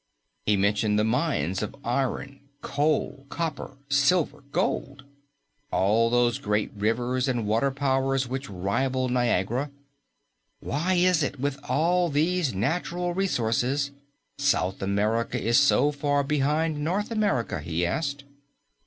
He 0.47 0.57
mentioned 0.57 0.97
the 0.97 1.03
mines 1.03 1.61
of 1.61 1.75
iron, 1.83 2.39
coal, 2.63 3.27
copper, 3.29 3.77
silver, 3.87 4.41
gold; 4.51 5.03
all 5.71 6.09
those 6.09 6.39
great 6.39 6.71
rivers 6.75 7.27
and 7.27 7.45
water 7.45 7.69
powers 7.69 8.27
which 8.27 8.49
rival 8.49 9.09
Niagara. 9.09 9.69
"Why 10.59 10.95
is 10.95 11.21
it, 11.21 11.39
with 11.39 11.59
all 11.69 12.09
these 12.09 12.51
natural 12.51 13.13
resources, 13.13 13.91
South 14.39 14.81
America 14.81 15.39
is 15.39 15.59
so 15.59 15.91
far 15.91 16.23
behind 16.23 16.79
North 16.79 17.11
America?" 17.11 17.59
he 17.61 17.85
asked. 17.85 18.23